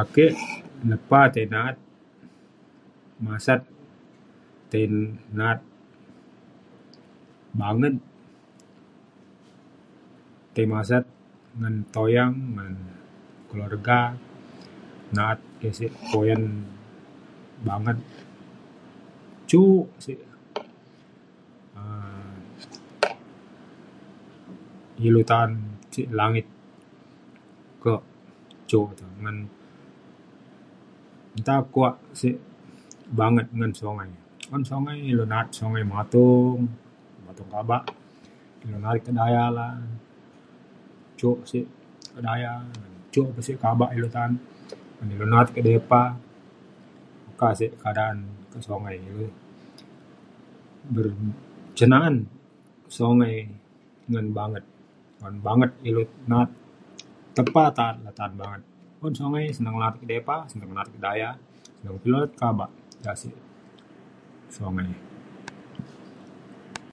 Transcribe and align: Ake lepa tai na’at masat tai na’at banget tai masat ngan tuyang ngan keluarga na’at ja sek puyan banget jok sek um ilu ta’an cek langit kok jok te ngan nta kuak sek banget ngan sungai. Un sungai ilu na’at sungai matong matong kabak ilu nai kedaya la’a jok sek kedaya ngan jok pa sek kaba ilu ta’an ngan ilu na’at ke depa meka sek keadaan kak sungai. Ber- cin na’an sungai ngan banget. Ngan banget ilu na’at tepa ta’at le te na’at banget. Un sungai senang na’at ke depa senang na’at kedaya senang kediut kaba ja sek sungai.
Ake 0.00 0.26
lepa 0.88 1.20
tai 1.34 1.44
na’at 1.54 1.76
masat 3.26 3.60
tai 4.70 4.84
na’at 5.38 5.58
banget 7.60 7.94
tai 10.54 10.66
masat 10.72 11.04
ngan 11.58 11.74
tuyang 11.94 12.32
ngan 12.54 12.74
keluarga 13.48 13.98
na’at 15.16 15.40
ja 15.62 15.70
sek 15.78 15.92
puyan 16.10 16.42
banget 17.66 17.98
jok 19.50 19.84
sek 20.04 20.18
um 21.80 22.30
ilu 25.06 25.20
ta’an 25.30 25.50
cek 25.92 26.08
langit 26.18 26.46
kok 27.84 28.02
jok 28.70 28.88
te 28.98 29.04
ngan 29.22 29.38
nta 31.40 31.56
kuak 31.74 31.96
sek 32.20 32.36
banget 33.20 33.46
ngan 33.58 33.72
sungai. 33.80 34.10
Un 34.54 34.62
sungai 34.70 34.96
ilu 35.12 35.24
na’at 35.32 35.48
sungai 35.58 35.82
matong 35.92 36.60
matong 37.24 37.50
kabak 37.54 37.82
ilu 38.66 38.76
nai 38.84 38.98
kedaya 39.06 39.44
la’a 39.56 39.72
jok 41.20 41.38
sek 41.50 41.66
kedaya 42.14 42.52
ngan 42.78 42.92
jok 43.12 43.28
pa 43.34 43.40
sek 43.46 43.58
kaba 43.64 43.86
ilu 43.96 44.08
ta’an 44.14 44.32
ngan 44.96 45.08
ilu 45.14 45.24
na’at 45.32 45.48
ke 45.54 45.60
depa 45.68 46.00
meka 47.26 47.48
sek 47.60 47.72
keadaan 47.80 48.16
kak 48.52 48.62
sungai. 48.66 48.96
Ber- 50.92 51.34
cin 51.76 51.88
na’an 51.92 52.16
sungai 52.96 53.34
ngan 54.10 54.28
banget. 54.38 54.64
Ngan 55.20 55.34
banget 55.46 55.70
ilu 55.88 56.02
na’at 56.30 56.48
tepa 57.36 57.62
ta’at 57.76 57.96
le 58.04 58.12
te 58.18 58.22
na’at 58.24 58.34
banget. 58.42 58.64
Un 59.06 59.12
sungai 59.20 59.44
senang 59.56 59.76
na’at 59.80 59.94
ke 60.00 60.04
depa 60.12 60.36
senang 60.50 60.72
na’at 60.76 60.88
kedaya 60.94 61.30
senang 61.78 61.94
kediut 62.00 62.30
kaba 62.40 62.66
ja 63.04 63.12
sek 63.20 63.34
sungai. 64.56 64.88